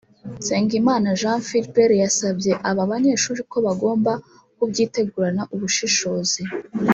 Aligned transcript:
Nsengimana 0.39 1.07
Jean 1.19 1.39
Philbert 1.47 1.93
yasabye 2.03 2.51
aba 2.69 2.83
banyeshuri 2.91 3.41
ko 3.51 3.57
bagomba 3.67 4.11
kubyitegurana 4.57 5.43
ubushishozi 5.53 6.41